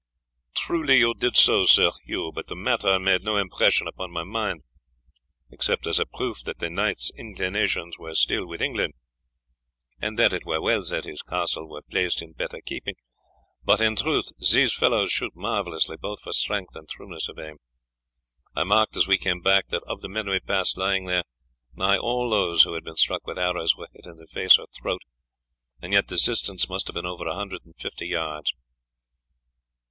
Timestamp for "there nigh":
21.05-21.99